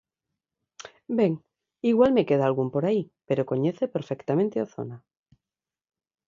[1.19, 1.33] Ben,
[1.91, 4.97] igual me queda algún por aí; pero coñece perfectamente a zona.